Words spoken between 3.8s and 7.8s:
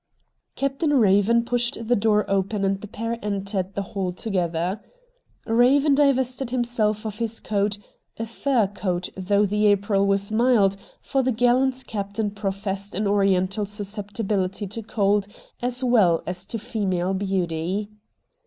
hall together. Eaven divested himself of his coat—